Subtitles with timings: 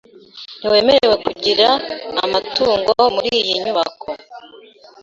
[0.57, 1.67] Ntiwemerewe kugira
[2.23, 4.09] amatungo muriyi nyubako.